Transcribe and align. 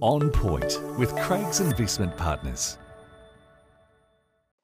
On 0.00 0.30
Point 0.30 0.80
with 0.98 1.14
Craigs 1.16 1.60
Investment 1.60 2.16
Partners. 2.16 2.78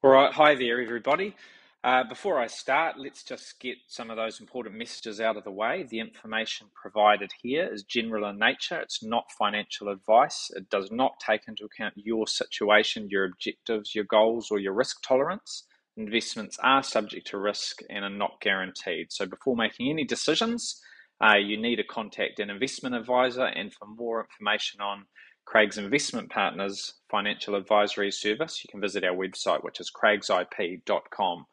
All 0.02 0.10
right, 0.10 0.32
hi 0.32 0.54
there, 0.54 0.80
everybody. 0.80 1.34
Uh, 1.82 2.04
before 2.04 2.38
I 2.38 2.46
start, 2.46 2.98
let's 2.98 3.22
just 3.22 3.58
get 3.58 3.78
some 3.86 4.10
of 4.10 4.18
those 4.18 4.38
important 4.38 4.76
messages 4.76 5.18
out 5.18 5.38
of 5.38 5.44
the 5.44 5.50
way. 5.50 5.86
The 5.88 6.00
information 6.00 6.66
provided 6.74 7.30
here 7.42 7.72
is 7.72 7.84
general 7.84 8.28
in 8.28 8.38
nature, 8.38 8.80
it's 8.80 9.02
not 9.02 9.30
financial 9.38 9.88
advice. 9.88 10.50
It 10.54 10.68
does 10.68 10.90
not 10.90 11.12
take 11.24 11.48
into 11.48 11.64
account 11.64 11.94
your 11.96 12.26
situation, 12.26 13.08
your 13.10 13.24
objectives, 13.24 13.94
your 13.94 14.04
goals, 14.04 14.50
or 14.50 14.58
your 14.58 14.74
risk 14.74 15.02
tolerance. 15.02 15.64
Investments 15.96 16.58
are 16.62 16.82
subject 16.82 17.28
to 17.28 17.38
risk 17.38 17.80
and 17.88 18.04
are 18.04 18.10
not 18.10 18.40
guaranteed. 18.42 19.10
So, 19.10 19.24
before 19.24 19.56
making 19.56 19.88
any 19.88 20.04
decisions, 20.04 20.82
uh, 21.22 21.36
you 21.36 21.56
need 21.56 21.76
to 21.76 21.84
contact 21.84 22.40
an 22.40 22.50
investment 22.50 22.94
advisor. 22.94 23.44
And 23.44 23.72
for 23.72 23.86
more 23.86 24.20
information 24.20 24.80
on 24.80 25.06
Craigs 25.44 25.78
Investment 25.78 26.30
Partners 26.30 26.94
financial 27.10 27.54
advisory 27.54 28.10
service, 28.10 28.62
you 28.64 28.68
can 28.70 28.80
visit 28.80 29.04
our 29.04 29.14
website, 29.14 29.64
which 29.64 29.80
is 29.80 29.90
craigsip.com. 29.90 31.46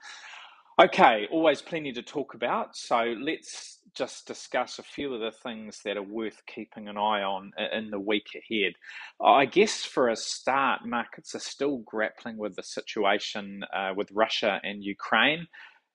Okay, 0.79 1.27
always 1.31 1.63
plenty 1.63 1.91
to 1.93 2.03
talk 2.03 2.35
about. 2.35 2.77
So 2.77 3.15
let's 3.19 3.79
just 3.95 4.27
discuss 4.27 4.77
a 4.77 4.83
few 4.83 5.11
of 5.11 5.21
the 5.21 5.31
things 5.31 5.81
that 5.83 5.97
are 5.97 6.03
worth 6.03 6.43
keeping 6.45 6.87
an 6.87 6.97
eye 6.97 7.23
on 7.23 7.51
in 7.73 7.89
the 7.89 7.99
week 7.99 8.27
ahead. 8.35 8.73
I 9.19 9.45
guess 9.45 9.83
for 9.83 10.09
a 10.09 10.15
start, 10.15 10.85
markets 10.85 11.33
are 11.33 11.39
still 11.39 11.77
grappling 11.77 12.37
with 12.37 12.55
the 12.55 12.61
situation 12.61 13.63
uh, 13.75 13.93
with 13.95 14.11
Russia 14.11 14.61
and 14.63 14.83
Ukraine. 14.83 15.47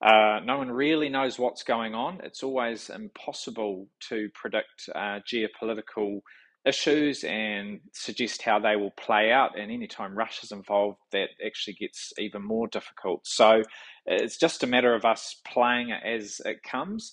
Uh, 0.02 0.40
no 0.44 0.58
one 0.58 0.70
really 0.70 1.08
knows 1.08 1.38
what's 1.38 1.62
going 1.62 1.94
on. 1.94 2.20
It's 2.24 2.42
always 2.42 2.90
impossible 2.90 3.86
to 4.08 4.28
predict 4.34 4.88
uh, 4.94 5.20
geopolitical 5.32 6.20
issues 6.64 7.24
and 7.24 7.80
suggest 7.92 8.42
how 8.42 8.58
they 8.58 8.76
will 8.76 8.92
play 8.92 9.30
out. 9.30 9.58
And 9.58 9.70
anytime 9.70 10.16
Russia's 10.16 10.52
involved, 10.52 10.98
that 11.12 11.28
actually 11.44 11.74
gets 11.74 12.12
even 12.18 12.42
more 12.42 12.66
difficult. 12.68 13.26
So 13.26 13.62
it's 14.06 14.38
just 14.38 14.62
a 14.64 14.66
matter 14.66 14.94
of 14.94 15.04
us 15.04 15.40
playing 15.46 15.90
it 15.90 16.02
as 16.04 16.40
it 16.44 16.62
comes. 16.62 17.12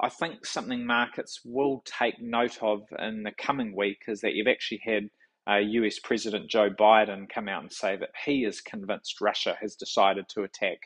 I 0.00 0.10
think 0.10 0.44
something 0.44 0.86
markets 0.86 1.40
will 1.44 1.82
take 1.86 2.20
note 2.20 2.58
of 2.62 2.82
in 2.98 3.22
the 3.22 3.32
coming 3.32 3.74
week 3.74 4.02
is 4.08 4.20
that 4.20 4.34
you've 4.34 4.46
actually 4.46 4.82
had 4.84 5.08
uh, 5.48 5.56
US 5.58 5.98
President 6.00 6.50
Joe 6.50 6.68
Biden 6.70 7.28
come 7.28 7.48
out 7.48 7.62
and 7.62 7.72
say 7.72 7.96
that 7.96 8.10
he 8.24 8.44
is 8.44 8.60
convinced 8.60 9.20
Russia 9.20 9.56
has 9.60 9.74
decided 9.76 10.28
to 10.30 10.42
attack 10.42 10.78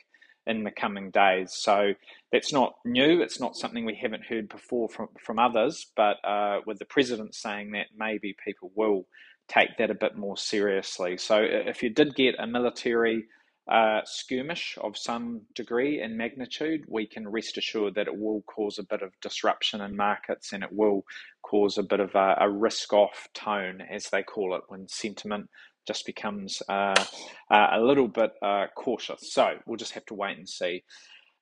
in 0.47 0.63
the 0.63 0.71
coming 0.71 1.11
days. 1.11 1.53
So 1.53 1.93
that's 2.31 2.51
not 2.51 2.73
new. 2.85 3.21
It's 3.21 3.39
not 3.39 3.55
something 3.55 3.85
we 3.85 3.95
haven't 3.95 4.25
heard 4.25 4.49
before 4.49 4.89
from, 4.89 5.09
from 5.23 5.39
others. 5.39 5.87
But 5.95 6.17
uh, 6.23 6.61
with 6.65 6.79
the 6.79 6.85
president 6.85 7.35
saying 7.35 7.71
that, 7.71 7.87
maybe 7.95 8.35
people 8.43 8.71
will 8.75 9.05
take 9.47 9.77
that 9.77 9.91
a 9.91 9.95
bit 9.95 10.15
more 10.15 10.37
seriously. 10.37 11.17
So 11.17 11.41
if 11.41 11.83
you 11.83 11.89
did 11.89 12.15
get 12.15 12.35
a 12.39 12.47
military 12.47 13.25
uh, 13.69 14.01
skirmish 14.05 14.77
of 14.81 14.97
some 14.97 15.41
degree 15.53 16.01
and 16.01 16.17
magnitude, 16.17 16.83
we 16.87 17.05
can 17.05 17.27
rest 17.27 17.57
assured 17.57 17.95
that 17.95 18.07
it 18.07 18.17
will 18.17 18.41
cause 18.43 18.79
a 18.79 18.83
bit 18.83 19.01
of 19.01 19.11
disruption 19.21 19.81
in 19.81 19.95
markets 19.95 20.53
and 20.53 20.63
it 20.63 20.71
will 20.71 21.05
cause 21.43 21.77
a 21.77 21.83
bit 21.83 21.99
of 21.99 22.15
a, 22.15 22.37
a 22.39 22.49
risk 22.49 22.93
off 22.93 23.27
tone, 23.33 23.81
as 23.81 24.09
they 24.09 24.23
call 24.23 24.55
it, 24.55 24.63
when 24.67 24.87
sentiment 24.87 25.49
just 25.87 26.05
becomes 26.05 26.61
uh, 26.69 27.03
uh, 27.49 27.67
a 27.73 27.81
little 27.81 28.07
bit 28.07 28.31
uh, 28.41 28.67
cautious. 28.75 29.33
So 29.33 29.55
we'll 29.65 29.77
just 29.77 29.93
have 29.93 30.05
to 30.07 30.13
wait 30.13 30.37
and 30.37 30.47
see. 30.47 30.83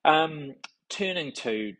Um, 0.05 0.55
turning 0.89 1.31
to 1.33 1.73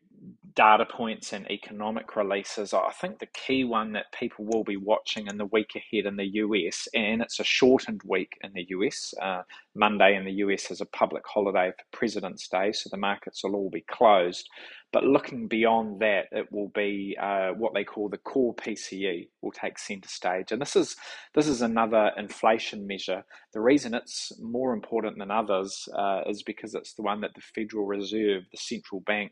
data 0.55 0.85
points 0.85 1.31
and 1.31 1.49
economic 1.49 2.15
releases, 2.15 2.73
I 2.73 2.91
think 2.91 3.19
the 3.19 3.27
key 3.27 3.63
one 3.63 3.93
that 3.93 4.11
people 4.11 4.45
will 4.45 4.63
be 4.63 4.77
watching 4.77 5.27
in 5.27 5.37
the 5.37 5.45
week 5.45 5.71
ahead 5.75 6.05
in 6.05 6.17
the 6.17 6.27
US, 6.43 6.87
and 6.93 7.21
it's 7.21 7.39
a 7.39 7.43
shortened 7.43 8.01
week 8.03 8.37
in 8.41 8.51
the 8.53 8.65
US. 8.69 9.13
Uh, 9.21 9.43
Monday 9.75 10.15
in 10.15 10.25
the 10.25 10.33
US 10.43 10.71
is 10.71 10.81
a 10.81 10.85
public 10.85 11.23
holiday 11.25 11.71
for 11.71 11.97
President's 11.97 12.47
Day, 12.47 12.71
so 12.71 12.89
the 12.91 12.97
markets 12.97 13.43
will 13.43 13.55
all 13.55 13.69
be 13.69 13.85
closed. 13.89 14.49
But 14.91 15.03
looking 15.03 15.47
beyond 15.47 15.99
that, 16.02 16.25
it 16.31 16.52
will 16.52 16.71
be 16.73 17.15
uh, 17.21 17.49
what 17.52 17.73
they 17.75 17.83
call 17.83 18.09
the 18.09 18.17
core 18.17 18.55
PCE 18.55 19.29
will 19.41 19.52
take 19.52 19.77
centre 19.77 20.09
stage, 20.09 20.52
and 20.52 20.59
this 20.59 20.75
is 20.75 20.95
this 21.35 21.47
is 21.47 21.61
another 21.61 22.11
inflation 22.17 22.87
measure. 22.87 23.23
The 23.53 23.61
reason 23.61 23.93
it's 23.93 24.31
more 24.41 24.73
important 24.73 25.19
than 25.19 25.29
others 25.29 25.87
uh, 25.95 26.21
is 26.27 26.41
because 26.41 26.73
it's 26.73 26.95
the 26.95 27.03
one 27.03 27.21
that 27.21 27.35
the 27.35 27.41
Federal 27.41 27.85
Reserve, 27.85 28.43
the 28.52 28.58
central 28.58 29.02
bank, 29.02 29.31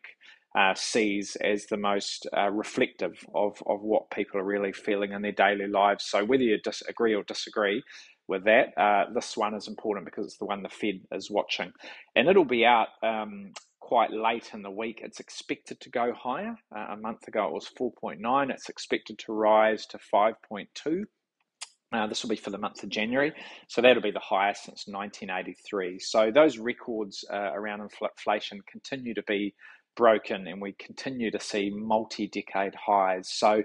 uh, 0.57 0.73
sees 0.73 1.35
as 1.38 1.68
the 1.68 1.78
most 1.78 2.28
uh, 2.35 2.50
reflective 2.50 3.23
of, 3.35 3.62
of 3.68 3.81
what 3.84 4.09
people 4.09 4.40
are 4.40 4.44
really 4.44 4.73
feeling 4.73 5.12
in 5.12 5.22
their 5.22 5.31
daily 5.31 5.68
lives. 5.68 6.06
So, 6.06 6.25
whether 6.25 6.41
you 6.41 6.57
disagree 6.59 7.13
or 7.13 7.23
disagree 7.23 7.84
with 8.28 8.44
that, 8.45 8.75
uh, 8.75 9.06
this 9.13 9.38
one 9.38 9.53
is 9.53 9.68
important 9.68 10.06
because 10.06 10.25
it's 10.25 10.38
the 10.38 10.45
one 10.45 10.63
the 10.63 10.69
Fed 10.69 11.01
is 11.12 11.29
watching. 11.29 11.72
And 12.16 12.28
it'll 12.28 12.44
be 12.44 12.66
out 12.66 12.88
um, 13.03 13.53
quite 13.79 14.12
late 14.12 14.50
in 14.53 14.63
the 14.63 14.72
week. 14.72 15.01
It's 15.03 15.19
expected 15.19 15.79
to 15.81 15.91
go 15.91 16.12
higher. 16.12 16.56
Uh, 16.75 16.88
a 16.89 16.97
month 16.97 17.28
ago 17.28 17.45
it 17.45 17.53
was 17.53 17.69
4.9, 17.79 18.50
it's 18.50 18.69
expected 18.69 19.19
to 19.19 19.34
rise 19.34 19.85
to 19.88 20.00
5.2. 20.12 21.03
Uh, 21.94 22.07
this 22.07 22.22
will 22.22 22.29
be 22.29 22.35
for 22.35 22.50
the 22.50 22.57
month 22.57 22.84
of 22.84 22.89
January, 22.89 23.31
so 23.69 23.81
that'll 23.81 24.03
be 24.03 24.12
the 24.12 24.19
highest 24.19 24.66
since 24.66 24.88
1983. 24.88 26.00
So 26.00 26.31
those 26.31 26.57
records 26.57 27.24
uh, 27.31 27.51
around 27.53 27.79
inflation 27.79 28.59
continue 28.69 29.13
to 29.13 29.24
be 29.24 29.53
broken 29.97 30.47
and 30.47 30.61
we 30.61 30.73
continue 30.73 31.29
to 31.31 31.39
see 31.39 31.69
multi 31.69 32.27
decade 32.27 32.75
highs. 32.75 33.27
So 33.29 33.63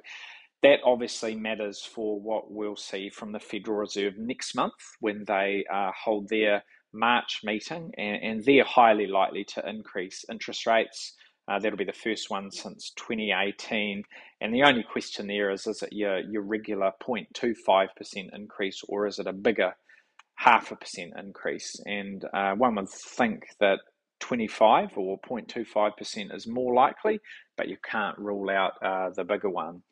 that 0.63 0.81
obviously 0.85 1.35
matters 1.35 1.83
for 1.83 2.21
what 2.21 2.51
we'll 2.51 2.77
see 2.77 3.11
from 3.11 3.33
the 3.33 3.41
Federal 3.41 3.79
Reserve 3.79 4.15
next 4.17 4.55
month 4.55 4.75
when 5.01 5.25
they 5.27 5.65
uh, 5.73 5.91
hold 5.97 6.29
their 6.29 6.65
March 6.93 7.41
meeting, 7.43 7.91
and, 7.97 8.23
and, 8.23 8.45
they're 8.45 8.65
highly 8.65 9.07
likely 9.07 9.45
to 9.45 9.67
increase 9.69 10.25
interest 10.31 10.67
rates. 10.67 11.15
Uh, 11.49 11.59
that'll 11.59 11.79
be 11.79 11.85
the 11.85 11.93
first 11.93 12.31
one 12.31 12.51
since 12.51 12.93
2018. 12.97 14.03
And 14.41 14.55
the 14.55 14.63
only 14.63 14.85
question 14.85 15.27
there 15.27 15.51
is 15.51 15.67
is 15.67 15.83
it 15.83 15.93
your, 15.93 16.21
your 16.21 16.43
regular 16.43 16.93
0.25% 17.03 17.89
increase 18.33 18.83
or 18.89 19.07
is 19.07 19.19
it 19.19 19.27
a 19.27 19.33
bigger 19.33 19.75
half 20.37 20.71
a 20.71 20.77
percent 20.77 21.15
increase? 21.19 21.75
And 21.85 22.25
uh, 22.33 22.53
one 22.55 22.77
would 22.77 22.89
think 22.89 23.47
that 23.59 23.81
25 24.23 24.91
or 24.97 25.19
0.25% 25.21 26.35
is 26.35 26.47
more 26.47 26.73
likely, 26.73 27.19
but 27.57 27.69
you 27.69 27.77
can't 27.85 28.17
rule 28.19 28.49
out 28.51 28.73
uh, 28.81 29.11
the 29.11 29.25
bigger 29.25 29.51
one. 29.51 29.83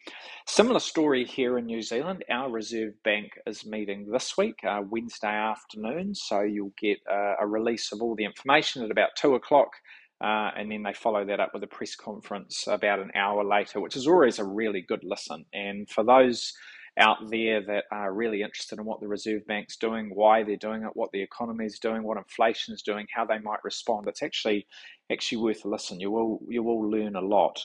Similar 0.46 0.78
story 0.78 1.24
here 1.24 1.58
in 1.58 1.66
New 1.66 1.82
Zealand. 1.82 2.24
Our 2.30 2.48
Reserve 2.48 2.92
Bank 3.02 3.32
is 3.44 3.66
meeting 3.66 4.08
this 4.10 4.38
week, 4.38 4.54
uh, 4.66 4.82
Wednesday 4.88 5.34
afternoon, 5.34 6.14
so 6.14 6.42
you'll 6.42 6.72
get 6.80 6.98
uh, 7.10 7.34
a 7.40 7.46
release 7.46 7.90
of 7.90 8.00
all 8.00 8.14
the 8.14 8.24
information 8.24 8.84
at 8.84 8.92
about 8.92 9.10
2 9.16 9.34
o'clock. 9.34 9.70
Uh, 10.22 10.50
and 10.56 10.70
then 10.70 10.84
they 10.84 10.92
follow 10.92 11.24
that 11.24 11.40
up 11.40 11.52
with 11.52 11.64
a 11.64 11.66
press 11.66 11.96
conference 11.96 12.66
about 12.68 13.00
an 13.00 13.10
hour 13.16 13.42
later, 13.42 13.80
which 13.80 13.96
is 13.96 14.06
always 14.06 14.38
a 14.38 14.44
really 14.44 14.82
good 14.82 15.02
listen. 15.02 15.44
And 15.52 15.90
for 15.90 16.04
those 16.04 16.52
out 17.00 17.30
there 17.30 17.62
that 17.62 17.84
are 17.90 18.12
really 18.12 18.42
interested 18.42 18.78
in 18.78 18.84
what 18.84 19.00
the 19.00 19.08
Reserve 19.08 19.46
Bank's 19.46 19.76
doing, 19.76 20.10
why 20.14 20.42
they're 20.42 20.56
doing 20.56 20.82
it, 20.82 20.90
what 20.94 21.10
the 21.12 21.22
economy 21.22 21.64
is 21.66 21.78
doing, 21.78 22.02
what 22.02 22.18
inflation 22.18 22.74
is 22.74 22.82
doing, 22.82 23.06
how 23.14 23.24
they 23.24 23.38
might 23.38 23.64
respond. 23.64 24.06
It's 24.06 24.22
actually 24.22 24.66
actually 25.10 25.38
worth 25.38 25.64
a 25.64 25.68
listen. 25.68 26.00
You 26.00 26.10
will 26.10 26.40
you 26.48 26.62
will 26.62 26.88
learn 26.88 27.16
a 27.16 27.20
lot. 27.20 27.64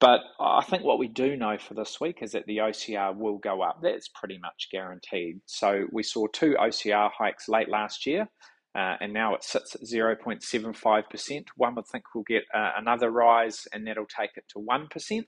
But 0.00 0.20
I 0.40 0.64
think 0.64 0.82
what 0.82 0.98
we 0.98 1.08
do 1.08 1.36
know 1.36 1.58
for 1.58 1.74
this 1.74 2.00
week 2.00 2.22
is 2.22 2.32
that 2.32 2.46
the 2.46 2.58
OCR 2.58 3.14
will 3.14 3.36
go 3.36 3.60
up. 3.60 3.80
That's 3.82 4.08
pretty 4.08 4.38
much 4.38 4.68
guaranteed. 4.72 5.40
So 5.44 5.86
we 5.92 6.02
saw 6.02 6.26
two 6.28 6.56
OCR 6.58 7.10
hikes 7.16 7.48
late 7.48 7.68
last 7.68 8.06
year. 8.06 8.28
Uh, 8.74 8.94
and 9.00 9.12
now 9.12 9.34
it 9.34 9.42
sits 9.42 9.74
at 9.74 9.82
0.75%. 9.82 11.44
One 11.56 11.74
would 11.74 11.86
think 11.86 12.04
we'll 12.14 12.24
get 12.24 12.44
uh, 12.54 12.70
another 12.78 13.10
rise, 13.10 13.66
and 13.72 13.84
that'll 13.86 14.06
take 14.06 14.30
it 14.36 14.44
to 14.50 14.60
1%. 14.60 15.24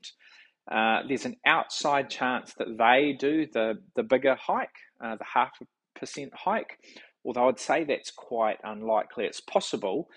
Uh, 0.71 1.01
there's 1.09 1.25
an 1.25 1.37
outside 1.47 2.09
chance 2.09 2.55
that 2.55 2.79
they 2.79 3.17
do 3.19 3.47
the, 3.53 3.75
the 3.97 4.03
bigger 4.03 4.37
hike, 4.37 4.69
uh, 5.05 5.17
the 5.17 5.25
half 5.35 5.51
percent 5.95 6.33
hike, 6.35 6.79
although 7.25 7.49
I'd 7.49 7.59
say 7.59 7.85
that's 7.85 8.11
quite 8.11 8.59
unlikely. 8.63 9.25
It's 9.25 9.41
possible, 9.41 10.09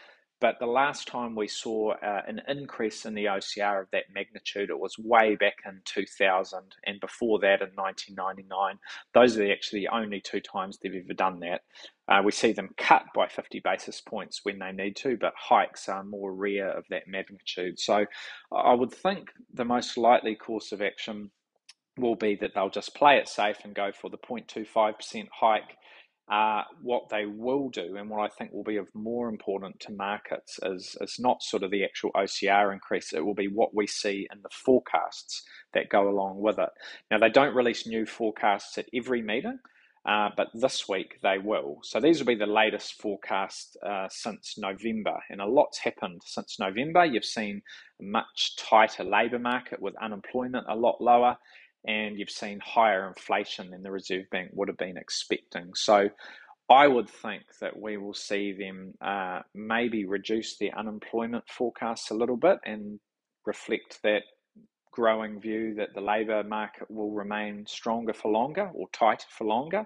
but 0.42 0.60
the 0.60 0.68
last 0.68 1.08
time 1.08 1.36
we 1.36 1.48
saw 1.48 1.94
uh, 1.94 2.22
an 2.28 2.42
increase 2.48 3.06
in 3.06 3.16
the 3.16 3.26
OCR 3.26 3.82
of 3.82 3.88
that 3.92 4.04
magnitude, 4.14 4.70
it 4.70 4.80
was 4.80 4.96
way 5.00 5.36
back 5.36 5.56
in 5.66 5.82
2000, 5.86 6.60
and 6.86 7.00
before 7.00 7.40
that 7.40 7.62
in 7.62 7.70
1999. 7.76 8.78
Those 9.14 9.38
are 9.38 9.52
actually 9.52 9.82
the 9.82 9.96
only 9.96 10.22
two 10.22 10.42
times 10.42 10.78
they've 10.78 10.94
ever 10.94 11.14
done 11.14 11.40
that. 11.40 11.62
Uh, 12.08 12.22
we 12.24 12.32
see 12.32 12.54
them 12.54 12.70
cut 12.78 13.04
by 13.16 13.28
50 13.28 13.62
basis 13.64 14.02
points 14.02 14.42
when 14.44 14.60
they 14.60 14.72
need 14.72 14.96
to, 14.98 15.18
but 15.20 15.34
hikes 15.38 15.90
are 15.90 16.04
more 16.04 16.34
rare 16.34 16.70
of 16.70 16.86
that 16.90 17.08
magnitude. 17.08 17.80
So 17.80 18.06
I 18.52 18.74
would 18.74 18.92
think 18.92 19.30
the 19.54 19.66
most 19.66 19.98
likely 19.98 20.36
course 20.36 20.72
of 20.72 20.82
action 20.82 21.32
will 21.98 22.16
be 22.16 22.36
that 22.36 22.52
they'll 22.54 22.70
just 22.70 22.96
play 22.96 23.18
it 23.18 23.28
safe 23.28 23.58
and 23.64 23.74
go 23.74 23.92
for 23.92 24.10
the 24.10 24.18
0.25% 24.18 25.28
hike 25.40 25.78
uh, 26.32 26.64
what 26.82 27.10
they 27.10 27.26
will 27.28 27.70
do, 27.70 27.98
and 27.98 28.10
what 28.10 28.20
I 28.20 28.30
think 28.36 28.52
will 28.52 28.64
be 28.64 28.78
of 28.78 28.88
more 28.96 29.30
important 29.30 29.80
to 29.82 29.94
markets, 29.94 30.60
is, 30.64 30.98
is 31.00 31.18
not 31.20 31.44
sort 31.44 31.62
of 31.62 31.70
the 31.70 31.84
actual 31.84 32.12
OCR 32.16 32.74
increase. 32.74 33.14
It 33.14 33.24
will 33.24 33.36
be 33.36 33.48
what 33.48 33.76
we 33.76 33.86
see 33.86 34.28
in 34.34 34.42
the 34.42 34.50
forecasts 34.50 35.44
that 35.74 35.90
go 35.90 36.10
along 36.10 36.40
with 36.40 36.58
it. 36.58 36.70
Now, 37.12 37.20
they 37.20 37.30
don't 37.30 37.56
release 37.56 37.86
new 37.86 38.08
forecasts 38.08 38.76
at 38.80 38.88
every 38.94 39.22
meeting, 39.22 39.60
uh, 40.08 40.30
but 40.38 40.48
this 40.54 40.88
week 40.88 41.20
they 41.24 41.38
will. 41.38 41.80
So 41.84 42.00
these 42.00 42.20
will 42.20 42.28
be 42.28 42.36
the 42.36 42.46
latest 42.46 43.02
forecast 43.02 43.78
uh, 43.86 44.08
since 44.10 44.56
November, 44.58 45.18
and 45.30 45.42
a 45.42 45.46
lot's 45.46 45.80
happened 45.80 46.22
since 46.26 46.60
November. 46.60 47.06
You've 47.06 47.26
seen 47.26 47.62
a 48.00 48.04
much 48.04 48.56
tighter 48.58 49.04
labour 49.04 49.40
market 49.40 49.82
with 49.82 49.96
unemployment 50.02 50.68
a 50.70 50.76
lot 50.76 51.02
lower, 51.02 51.38
and 51.88 52.20
you've 52.20 52.30
seen 52.30 52.60
higher 52.64 53.08
inflation 53.08 53.72
than 53.72 53.82
the 53.84 53.92
Reserve 53.92 54.26
Bank 54.32 54.52
would 54.54 54.68
have 54.68 54.78
been 54.78 54.98
expecting. 54.98 55.74
So 55.74 56.10
I 56.70 56.88
would 56.88 57.10
think 57.10 57.44
that 57.62 57.80
we 57.80 57.98
will 57.98 58.14
see 58.14 58.54
them 58.54 58.94
uh, 59.02 59.42
maybe 59.54 60.06
reduce 60.06 60.58
their 60.58 60.78
unemployment 60.78 61.46
forecasts 61.48 62.12
a 62.12 62.16
little 62.16 62.38
bit 62.38 62.58
and 62.66 63.00
reflect 63.46 64.00
that 64.04 64.24
growing 64.96 65.40
view 65.40 65.76
that 65.76 65.94
the 65.94 66.02
labour 66.02 66.44
market 66.44 66.90
will 66.90 67.12
remain 67.12 67.66
stronger 67.68 68.14
for 68.14 68.32
longer 68.32 68.72
or 68.74 68.88
tighter 68.94 69.28
for 69.30 69.46
longer. 69.46 69.86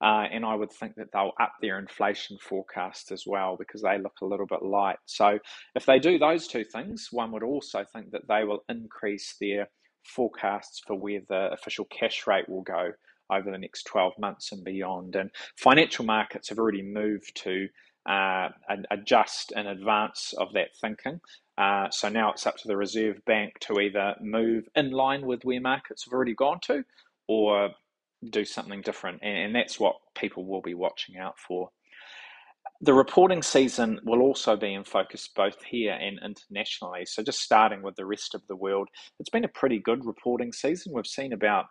Uh, 0.00 0.26
and 0.30 0.44
I 0.44 0.54
would 0.54 0.72
think 0.72 0.94
that 0.96 1.08
they'll 1.12 1.32
up 1.40 1.54
their 1.60 1.78
inflation 1.78 2.36
forecast 2.40 3.10
as 3.10 3.24
well 3.26 3.56
because 3.58 3.82
they 3.82 3.98
look 3.98 4.20
a 4.22 4.26
little 4.26 4.46
bit 4.46 4.62
light. 4.62 4.98
So, 5.06 5.38
if 5.74 5.86
they 5.86 5.98
do 5.98 6.18
those 6.18 6.46
two 6.46 6.64
things, 6.64 7.08
one 7.10 7.32
would 7.32 7.42
also 7.42 7.84
think 7.92 8.10
that 8.10 8.28
they 8.28 8.44
will 8.44 8.64
increase 8.68 9.36
their 9.40 9.68
forecasts 10.04 10.80
for 10.86 10.96
where 10.96 11.20
the 11.28 11.50
official 11.52 11.86
cash 11.86 12.26
rate 12.26 12.48
will 12.48 12.62
go 12.62 12.90
over 13.32 13.50
the 13.50 13.58
next 13.58 13.84
12 13.84 14.12
months 14.18 14.52
and 14.52 14.64
beyond. 14.64 15.16
And 15.16 15.30
financial 15.56 16.04
markets 16.04 16.48
have 16.50 16.58
already 16.58 16.82
moved 16.82 17.32
to 17.44 17.68
uh, 18.06 18.48
adjust 18.90 19.52
in 19.56 19.66
advance 19.66 20.34
of 20.36 20.52
that 20.52 20.76
thinking. 20.80 21.20
Uh, 21.56 21.88
so 21.90 22.08
now 22.08 22.32
it's 22.32 22.46
up 22.46 22.56
to 22.56 22.68
the 22.68 22.76
Reserve 22.76 23.20
Bank 23.26 23.58
to 23.60 23.78
either 23.80 24.14
move 24.20 24.64
in 24.74 24.90
line 24.90 25.26
with 25.26 25.44
where 25.44 25.60
markets 25.60 26.04
have 26.04 26.12
already 26.12 26.34
gone 26.34 26.58
to 26.64 26.84
or 27.28 27.70
do 28.30 28.44
something 28.44 28.80
different. 28.80 29.20
And, 29.22 29.36
and 29.36 29.54
that's 29.54 29.78
what 29.78 29.96
people 30.16 30.46
will 30.46 30.62
be 30.62 30.74
watching 30.74 31.16
out 31.16 31.38
for. 31.38 31.70
The 32.80 32.94
reporting 32.94 33.42
season 33.42 34.00
will 34.04 34.20
also 34.20 34.56
be 34.56 34.74
in 34.74 34.84
focus 34.84 35.28
both 35.34 35.62
here 35.62 35.92
and 35.92 36.18
internationally. 36.24 37.06
So, 37.06 37.22
just 37.22 37.40
starting 37.40 37.82
with 37.82 37.94
the 37.94 38.04
rest 38.04 38.34
of 38.34 38.42
the 38.48 38.56
world, 38.56 38.88
it's 39.20 39.30
been 39.30 39.44
a 39.44 39.48
pretty 39.48 39.78
good 39.78 40.04
reporting 40.04 40.52
season. 40.52 40.92
We've 40.92 41.06
seen 41.06 41.32
about 41.32 41.66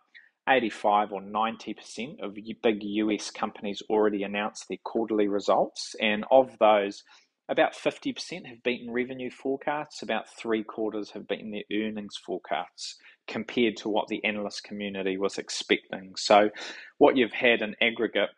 85 0.48 1.14
or 1.14 1.22
90% 1.22 2.22
of 2.22 2.36
big 2.62 2.84
US 2.84 3.32
companies 3.32 3.82
already 3.90 4.24
announced 4.24 4.66
their 4.68 4.78
quarterly 4.84 5.28
results. 5.28 5.96
And 6.02 6.26
of 6.32 6.58
those, 6.60 7.04
about 7.50 7.74
50% 7.74 8.46
have 8.48 8.64
beaten 8.64 8.92
revenue 8.92 9.30
forecasts, 9.30 10.02
about 10.02 10.30
three 10.30 10.64
quarters 10.64 11.12
have 11.12 11.28
beaten 11.28 11.52
their 11.52 11.64
earnings 11.72 12.16
forecasts 12.26 12.98
compared 13.28 13.78
to 13.78 13.90
what 13.90 14.08
the 14.08 14.24
analyst 14.24 14.64
community 14.64 15.18
was 15.18 15.38
expecting. 15.38 16.14
So, 16.16 16.50
what 16.98 17.18
you've 17.18 17.34
had 17.34 17.62
in 17.62 17.76
aggregate 17.82 18.30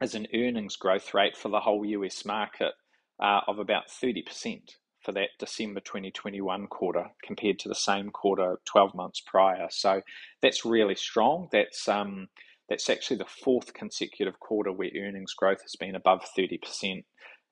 is 0.00 0.14
an 0.14 0.28
earnings 0.34 0.76
growth 0.76 1.12
rate 1.14 1.36
for 1.36 1.48
the 1.48 1.60
whole 1.60 1.84
US 1.84 2.24
market 2.24 2.72
uh, 3.20 3.40
of 3.48 3.58
about 3.58 3.88
30% 3.88 4.60
for 5.02 5.12
that 5.12 5.30
December 5.38 5.80
2021 5.80 6.66
quarter 6.66 7.06
compared 7.22 7.58
to 7.60 7.68
the 7.68 7.74
same 7.74 8.10
quarter 8.10 8.56
12 8.64 8.94
months 8.94 9.20
prior. 9.26 9.66
So 9.70 10.02
that's 10.42 10.64
really 10.64 10.96
strong. 10.96 11.48
That's 11.52 11.88
um, 11.88 12.28
that's 12.68 12.90
actually 12.90 13.16
the 13.16 13.24
fourth 13.24 13.72
consecutive 13.72 14.38
quarter 14.40 14.70
where 14.70 14.90
earnings 14.96 15.32
growth 15.32 15.62
has 15.62 15.74
been 15.76 15.94
above 15.94 16.22
30%. 16.38 17.04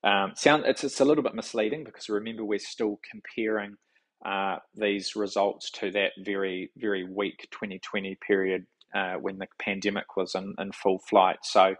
Um, 0.07 0.33
sound 0.37 0.65
it's, 0.67 0.85
it's 0.85 1.01
a 1.01 1.05
little 1.05 1.25
bit 1.25 1.35
misleading 1.35 1.83
because 1.83 2.09
remember 2.09 2.45
we're 2.45 2.61
still 2.61 3.01
comparing 3.11 3.75
uh, 4.25 4.57
these 4.75 5.17
results 5.17 5.71
to 5.73 5.91
that 5.91 6.13
very 6.25 6.71
very 6.77 7.05
weak 7.05 7.49
2020 7.51 8.17
period 8.27 8.67
uh, 8.95 9.15
when 9.15 9.39
the 9.39 9.49
pandemic 9.59 10.17
was 10.17 10.35
in, 10.35 10.55
in 10.59 10.71
full 10.73 10.99
flight. 10.99 11.39
So 11.43 11.75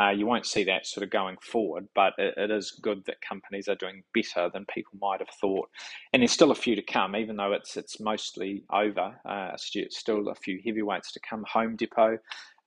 uh, 0.00 0.10
you 0.10 0.26
won't 0.26 0.46
see 0.46 0.64
that 0.64 0.86
sort 0.86 1.04
of 1.04 1.10
going 1.10 1.36
forward, 1.42 1.86
but 1.94 2.14
it, 2.16 2.34
it 2.36 2.50
is 2.50 2.70
good 2.80 3.04
that 3.06 3.16
companies 3.20 3.68
are 3.68 3.74
doing 3.74 4.02
better 4.14 4.48
than 4.50 4.64
people 4.72 4.92
might 5.00 5.20
have 5.20 5.28
thought. 5.40 5.68
And 6.12 6.22
there's 6.22 6.32
still 6.32 6.50
a 6.50 6.54
few 6.54 6.74
to 6.76 6.82
come, 6.82 7.14
even 7.14 7.36
though 7.36 7.52
it's 7.52 7.76
it's 7.76 8.00
mostly 8.00 8.64
over. 8.72 9.14
Uh, 9.28 9.56
still 9.56 10.28
a 10.28 10.34
few 10.34 10.60
heavyweights 10.64 11.12
to 11.12 11.20
come. 11.28 11.44
Home 11.52 11.76
Depot, 11.76 12.18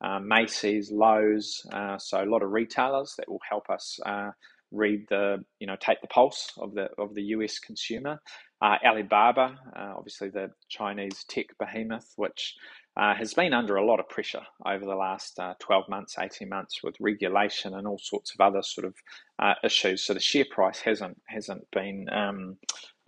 uh, 0.02 0.20
Macy's, 0.20 0.92
Lowe's, 0.92 1.66
uh, 1.74 1.98
so 1.98 2.24
a 2.24 2.30
lot 2.30 2.44
of 2.44 2.52
retailers 2.52 3.16
that 3.18 3.30
will 3.30 3.42
help 3.50 3.70
us 3.70 3.98
uh, 4.06 4.32
read 4.76 5.06
the 5.10 5.44
you 5.60 5.68
know 5.68 5.78
take 5.80 6.02
the 6.02 6.08
pulse 6.08 6.54
of 6.60 6.74
the 6.76 6.90
of 6.98 7.16
the 7.16 7.24
US 7.36 7.60
consumer. 7.60 8.22
Uh, 8.62 8.78
Alibaba, 8.86 9.58
obviously 9.98 10.30
the 10.30 10.50
Chinese 10.70 11.26
tech 11.30 11.48
behemoth, 11.60 12.14
which 12.18 12.56
uh, 12.98 13.14
has 13.16 13.34
been 13.34 13.54
under 13.54 13.76
a 13.76 13.86
lot 13.86 14.00
of 14.00 14.10
pressure 14.10 14.44
over 14.66 14.86
the 14.86 14.96
last 14.96 15.38
uh, 15.40 15.54
12 15.60 15.90
months, 15.90 16.18
18 16.20 16.48
months 16.50 16.84
with 16.84 16.96
regulation 17.00 17.74
and 17.76 17.88
all 17.88 18.00
sorts 18.00 18.34
of 18.34 18.42
other 18.42 18.62
sort 18.64 18.86
of 18.88 18.96
uh, 19.40 19.56
issues. 19.64 20.04
So 20.04 20.14
the 20.14 20.20
share 20.22 20.46
price 20.50 20.80
hasn't 20.80 21.22
hasn't 21.28 21.70
been 21.72 22.08
um, 22.12 22.58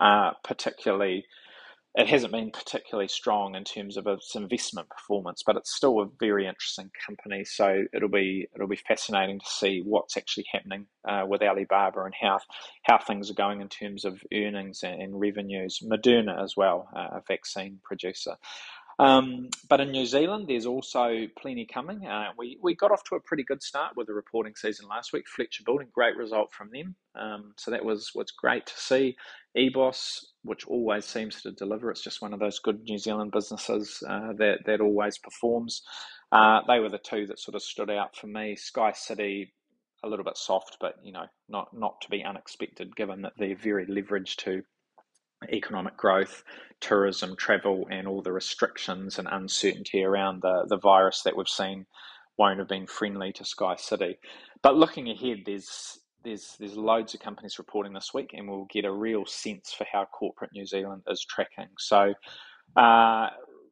uh, 0.00 0.32
particularly 0.44 1.24
it 1.98 2.08
hasn't 2.08 2.32
been 2.32 2.52
particularly 2.52 3.08
strong 3.08 3.56
in 3.56 3.64
terms 3.64 3.98
of 3.98 4.06
its 4.06 4.36
investment 4.36 4.88
performance, 4.88 5.42
but 5.46 5.56
it's 5.56 5.76
still 5.76 6.00
a 6.00 6.08
very 6.20 6.46
interesting 6.46 6.90
company. 7.06 7.44
So 7.44 7.86
it'll 7.94 8.08
be 8.08 8.48
it'll 8.54 8.68
be 8.68 8.76
fascinating 8.88 9.40
to 9.40 9.46
see 9.46 9.82
what's 9.84 10.16
actually 10.16 10.46
happening 10.52 10.86
uh, 11.08 11.24
with 11.28 11.42
Alibaba 11.42 12.04
and 12.04 12.14
how 12.20 12.40
how 12.84 12.98
things 12.98 13.30
are 13.30 13.34
going 13.34 13.60
in 13.62 13.68
terms 13.68 14.06
of 14.06 14.22
earnings 14.34 14.84
and, 14.84 15.02
and 15.02 15.20
revenues. 15.20 15.80
Moderna 15.84 16.42
as 16.42 16.56
well, 16.56 16.88
uh, 16.96 17.18
a 17.18 17.22
vaccine 17.28 17.80
producer. 17.84 18.36
Um, 18.98 19.48
but 19.68 19.80
in 19.80 19.92
New 19.92 20.06
Zealand, 20.06 20.46
there's 20.48 20.66
also 20.66 21.26
plenty 21.40 21.66
coming. 21.72 22.06
Uh, 22.06 22.30
we, 22.36 22.58
we 22.62 22.74
got 22.74 22.90
off 22.90 23.04
to 23.04 23.14
a 23.14 23.20
pretty 23.20 23.44
good 23.44 23.62
start 23.62 23.96
with 23.96 24.08
the 24.08 24.12
reporting 24.12 24.54
season 24.56 24.88
last 24.88 25.12
week. 25.12 25.28
Fletcher 25.28 25.62
Building, 25.64 25.88
great 25.92 26.16
result 26.16 26.52
from 26.52 26.70
them. 26.72 26.96
Um, 27.14 27.54
so 27.56 27.70
that 27.70 27.84
was 27.84 28.10
what's 28.14 28.32
great 28.32 28.66
to 28.66 28.74
see. 28.76 29.16
EBOS, 29.56 30.24
which 30.42 30.66
always 30.66 31.04
seems 31.04 31.42
to 31.42 31.52
deliver, 31.52 31.90
it's 31.90 32.02
just 32.02 32.22
one 32.22 32.32
of 32.32 32.40
those 32.40 32.58
good 32.58 32.80
New 32.82 32.98
Zealand 32.98 33.30
businesses 33.30 34.02
uh, 34.08 34.32
that, 34.38 34.58
that 34.66 34.80
always 34.80 35.16
performs. 35.18 35.82
Uh, 36.32 36.60
they 36.66 36.80
were 36.80 36.90
the 36.90 36.98
two 36.98 37.26
that 37.26 37.38
sort 37.38 37.54
of 37.54 37.62
stood 37.62 37.90
out 37.90 38.16
for 38.16 38.26
me. 38.26 38.56
Sky 38.56 38.92
City, 38.92 39.54
a 40.04 40.08
little 40.08 40.24
bit 40.24 40.36
soft, 40.36 40.76
but 40.80 40.94
you 41.02 41.12
know, 41.12 41.26
not 41.48 41.68
not 41.76 42.00
to 42.02 42.10
be 42.10 42.22
unexpected 42.22 42.94
given 42.94 43.22
that 43.22 43.32
they're 43.38 43.56
very 43.56 43.86
leveraged 43.86 44.36
to 44.36 44.62
economic 45.50 45.96
growth, 45.96 46.42
tourism, 46.80 47.36
travel, 47.36 47.86
and 47.90 48.06
all 48.06 48.22
the 48.22 48.32
restrictions 48.32 49.18
and 49.18 49.28
uncertainty 49.30 50.02
around 50.02 50.42
the, 50.42 50.64
the 50.68 50.78
virus 50.78 51.22
that 51.22 51.36
we've 51.36 51.48
seen 51.48 51.86
won't 52.36 52.58
have 52.58 52.68
been 52.68 52.86
friendly 52.86 53.32
to 53.32 53.44
Sky 53.44 53.76
City. 53.76 54.18
But 54.62 54.76
looking 54.76 55.10
ahead, 55.10 55.42
there's 55.46 55.98
there's 56.24 56.56
there's 56.58 56.76
loads 56.76 57.14
of 57.14 57.20
companies 57.20 57.58
reporting 57.58 57.92
this 57.92 58.12
week, 58.12 58.30
and 58.34 58.48
we'll 58.48 58.66
get 58.70 58.84
a 58.84 58.92
real 58.92 59.24
sense 59.26 59.72
for 59.72 59.86
how 59.90 60.04
corporate 60.06 60.50
New 60.52 60.66
Zealand 60.66 61.02
is 61.08 61.24
tracking. 61.24 61.68
So. 61.78 62.14
Uh, 62.76 63.30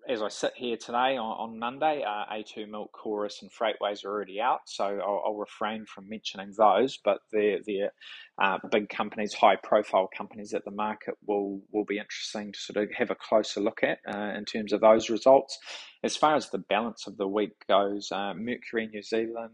as 0.09 0.23
I 0.23 0.29
sit 0.29 0.53
here 0.57 0.77
today 0.77 1.17
on, 1.17 1.51
on 1.51 1.59
Monday, 1.59 2.05
uh, 2.07 2.33
A2 2.33 2.69
Milk, 2.69 2.93
Chorus, 2.93 3.43
and 3.43 3.51
Freightways 3.51 4.05
are 4.05 4.11
already 4.11 4.41
out, 4.41 4.61
so 4.67 4.85
I'll, 4.85 5.23
I'll 5.27 5.35
refrain 5.37 5.85
from 5.87 6.09
mentioning 6.09 6.53
those. 6.57 6.99
But 7.05 7.19
they're, 7.33 7.59
they're 7.67 7.93
uh, 8.41 8.59
big 8.71 8.89
companies, 8.89 9.35
high 9.35 9.57
profile 9.57 10.09
companies 10.17 10.51
that 10.51 10.65
the 10.65 10.71
market 10.71 11.15
will, 11.27 11.61
will 11.73 11.85
be 11.85 11.99
interesting 11.99 12.53
to 12.53 12.59
sort 12.59 12.83
of 12.85 12.91
have 12.97 13.11
a 13.11 13.17
closer 13.17 13.61
look 13.61 13.81
at 13.83 13.99
uh, 14.13 14.33
in 14.37 14.45
terms 14.45 14.73
of 14.73 14.81
those 14.81 15.11
results. 15.11 15.59
As 16.05 16.17
far 16.17 16.37
as 16.37 16.51
the 16.51 16.59
balance 16.59 17.07
of 17.07 17.17
the 17.17 17.29
week 17.29 17.53
goes, 17.69 18.11
uh, 18.13 18.35
Mercury 18.35 18.87
New 18.87 19.03
Zealand, 19.03 19.53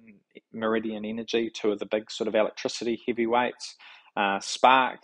Meridian 0.53 1.05
Energy, 1.05 1.51
two 1.55 1.73
of 1.73 1.79
the 1.79 1.87
big 1.87 2.11
sort 2.11 2.29
of 2.29 2.35
electricity 2.35 3.01
heavyweights, 3.07 3.77
uh, 4.17 4.39
Spark, 4.41 5.01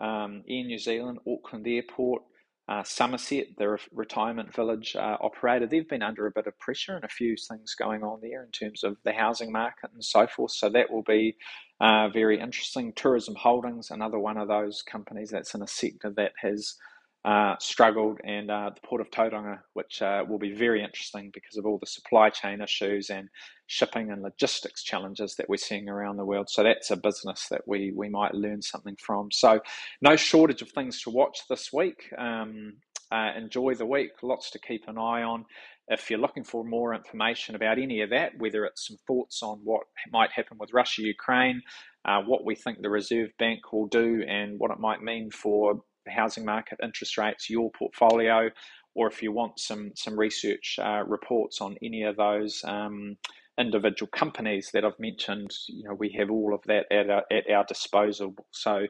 um, 0.00 0.42
Air 0.48 0.64
New 0.64 0.78
Zealand, 0.78 1.18
Auckland 1.28 1.66
Airport. 1.68 2.22
Uh, 2.70 2.84
Summerset, 2.84 3.56
the 3.58 3.76
retirement 3.92 4.54
village 4.54 4.94
uh, 4.94 5.16
operator, 5.20 5.66
they've 5.66 5.88
been 5.88 6.04
under 6.04 6.28
a 6.28 6.30
bit 6.30 6.46
of 6.46 6.56
pressure 6.60 6.94
and 6.94 7.04
a 7.04 7.08
few 7.08 7.34
things 7.36 7.74
going 7.74 8.04
on 8.04 8.20
there 8.22 8.44
in 8.44 8.50
terms 8.52 8.84
of 8.84 8.96
the 9.04 9.12
housing 9.12 9.50
market 9.50 9.90
and 9.92 10.04
so 10.04 10.24
forth. 10.28 10.52
So 10.52 10.68
that 10.68 10.88
will 10.88 11.02
be 11.02 11.36
uh, 11.80 12.10
very 12.10 12.38
interesting. 12.38 12.92
Tourism 12.92 13.34
Holdings, 13.34 13.90
another 13.90 14.20
one 14.20 14.36
of 14.36 14.46
those 14.46 14.82
companies 14.82 15.30
that's 15.30 15.52
in 15.52 15.62
a 15.62 15.66
sector 15.66 16.12
that 16.16 16.30
has 16.40 16.76
uh, 17.24 17.54
struggled, 17.60 18.18
and 18.24 18.50
uh, 18.50 18.70
the 18.74 18.80
Port 18.86 19.02
of 19.02 19.10
Tauranga, 19.10 19.58
which 19.74 20.00
uh, 20.00 20.24
will 20.26 20.38
be 20.38 20.54
very 20.54 20.82
interesting 20.82 21.30
because 21.34 21.58
of 21.58 21.66
all 21.66 21.78
the 21.78 21.86
supply 21.86 22.30
chain 22.30 22.62
issues 22.62 23.10
and 23.10 23.28
shipping 23.66 24.10
and 24.10 24.22
logistics 24.22 24.82
challenges 24.82 25.34
that 25.36 25.48
we're 25.48 25.56
seeing 25.56 25.88
around 25.88 26.16
the 26.16 26.24
world. 26.24 26.48
So 26.48 26.62
that's 26.62 26.90
a 26.90 26.96
business 26.96 27.46
that 27.50 27.62
we 27.66 27.92
we 27.94 28.08
might 28.08 28.34
learn 28.34 28.62
something 28.62 28.96
from. 28.98 29.30
So 29.32 29.60
no 30.00 30.16
shortage 30.16 30.62
of 30.62 30.70
things 30.70 31.02
to 31.02 31.10
watch 31.10 31.40
this 31.48 31.72
week. 31.72 32.10
Um, 32.16 32.74
uh, 33.12 33.32
enjoy 33.36 33.74
the 33.74 33.86
week. 33.86 34.12
Lots 34.22 34.50
to 34.52 34.58
keep 34.58 34.88
an 34.88 34.96
eye 34.96 35.22
on. 35.22 35.44
If 35.88 36.08
you're 36.08 36.20
looking 36.20 36.44
for 36.44 36.64
more 36.64 36.94
information 36.94 37.54
about 37.54 37.78
any 37.78 38.00
of 38.00 38.10
that, 38.10 38.38
whether 38.38 38.64
it's 38.64 38.86
some 38.86 38.96
thoughts 39.06 39.42
on 39.42 39.58
what 39.64 39.82
might 40.12 40.30
happen 40.30 40.56
with 40.58 40.72
Russia, 40.72 41.02
Ukraine, 41.02 41.62
uh, 42.04 42.22
what 42.22 42.44
we 42.44 42.54
think 42.54 42.80
the 42.80 42.88
Reserve 42.88 43.30
Bank 43.38 43.72
will 43.72 43.88
do, 43.88 44.22
and 44.26 44.58
what 44.58 44.70
it 44.70 44.78
might 44.78 45.02
mean 45.02 45.30
for 45.30 45.82
the 46.04 46.12
housing 46.12 46.44
market, 46.44 46.78
interest 46.82 47.18
rates, 47.18 47.50
your 47.50 47.70
portfolio, 47.72 48.50
or 48.94 49.06
if 49.08 49.22
you 49.22 49.32
want 49.32 49.58
some 49.58 49.92
some 49.94 50.18
research 50.18 50.78
uh, 50.82 51.02
reports 51.06 51.60
on 51.60 51.76
any 51.82 52.02
of 52.02 52.16
those 52.16 52.62
um, 52.64 53.16
individual 53.58 54.08
companies 54.12 54.70
that 54.72 54.84
I've 54.84 54.98
mentioned, 54.98 55.50
you 55.68 55.84
know, 55.84 55.94
we 55.94 56.14
have 56.18 56.30
all 56.30 56.54
of 56.54 56.62
that 56.66 56.86
at 56.90 57.10
our, 57.10 57.24
at 57.30 57.50
our 57.50 57.64
disposal. 57.64 58.34
So 58.50 58.86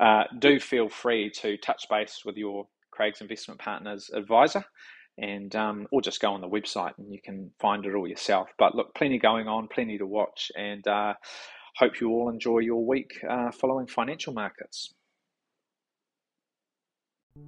uh, 0.00 0.24
do 0.38 0.58
feel 0.60 0.88
free 0.88 1.30
to 1.40 1.56
touch 1.58 1.86
base 1.90 2.22
with 2.24 2.36
your 2.36 2.66
Craigs 2.90 3.20
Investment 3.20 3.60
Partners 3.60 4.10
advisor 4.14 4.64
and 5.18 5.54
um, 5.54 5.86
or 5.92 6.00
just 6.00 6.20
go 6.20 6.32
on 6.32 6.40
the 6.40 6.48
website 6.48 6.92
and 6.98 7.12
you 7.12 7.20
can 7.22 7.50
find 7.60 7.84
it 7.84 7.94
all 7.94 8.08
yourself. 8.08 8.48
But 8.58 8.74
look, 8.74 8.94
plenty 8.94 9.18
going 9.18 9.48
on, 9.48 9.68
plenty 9.68 9.98
to 9.98 10.06
watch, 10.06 10.50
and 10.56 10.86
uh, 10.86 11.14
hope 11.76 12.00
you 12.00 12.10
all 12.10 12.30
enjoy 12.30 12.60
your 12.60 12.84
week 12.84 13.12
uh, 13.28 13.50
following 13.52 13.86
financial 13.86 14.32
markets. 14.32 14.94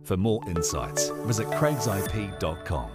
For 0.02 0.16
more 0.16 0.40
insights, 0.48 1.10
visit 1.26 1.46
craigsip.com. 1.48 2.90